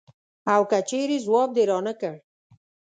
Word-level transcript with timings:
او 0.53 0.61
که 0.69 0.79
چېرې 0.89 1.17
ځواب 1.25 1.49
دې 1.55 1.63
رانه 1.71 1.93
کړ. 2.01 2.15